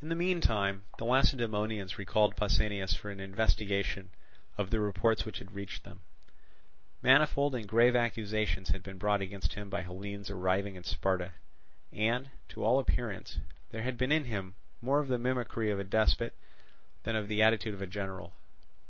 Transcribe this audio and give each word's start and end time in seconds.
In 0.00 0.08
the 0.08 0.14
meantime 0.14 0.84
the 0.98 1.04
Lacedaemonians 1.04 1.98
recalled 1.98 2.36
Pausanias 2.36 2.94
for 2.94 3.10
an 3.10 3.18
investigation 3.18 4.10
of 4.56 4.70
the 4.70 4.78
reports 4.78 5.24
which 5.24 5.38
had 5.38 5.50
reached 5.50 5.82
them. 5.82 6.02
Manifold 7.02 7.56
and 7.56 7.66
grave 7.66 7.96
accusations 7.96 8.68
had 8.68 8.84
been 8.84 8.98
brought 8.98 9.20
against 9.20 9.54
him 9.54 9.68
by 9.68 9.80
Hellenes 9.82 10.30
arriving 10.30 10.76
in 10.76 10.84
Sparta; 10.84 11.32
and, 11.92 12.30
to 12.50 12.62
all 12.62 12.78
appearance, 12.78 13.38
there 13.70 13.82
had 13.82 13.98
been 13.98 14.12
in 14.12 14.26
him 14.26 14.54
more 14.80 15.00
of 15.00 15.08
the 15.08 15.18
mimicry 15.18 15.72
of 15.72 15.80
a 15.80 15.82
despot 15.82 16.32
than 17.02 17.16
of 17.16 17.26
the 17.26 17.42
attitude 17.42 17.74
of 17.74 17.82
a 17.82 17.86
general. 17.88 18.32